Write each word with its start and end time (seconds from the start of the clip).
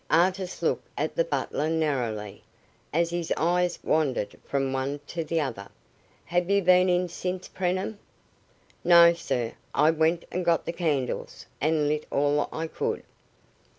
Artis 0.09 0.63
looked 0.63 0.87
at 0.97 1.15
the 1.15 1.23
butler 1.23 1.69
narrowly, 1.69 2.43
as 2.91 3.11
his 3.11 3.31
eyes 3.37 3.77
wandered 3.83 4.35
from 4.45 4.73
one 4.73 4.99
to 5.05 5.23
the 5.23 5.39
other. 5.39 5.69
"Have 6.25 6.49
you 6.49 6.63
been 6.63 6.89
in 6.89 7.07
since, 7.07 7.47
Preenham?" 7.47 7.99
"No, 8.83 9.13
sir. 9.13 9.53
I 9.75 9.91
went 9.91 10.25
and 10.31 10.43
got 10.43 10.65
the 10.65 10.73
candles, 10.73 11.45
and 11.61 11.87
lit 11.87 12.07
all 12.09 12.49
I 12.51 12.65
could." 12.65 13.03